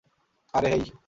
[0.53, 0.83] আরে, হেই!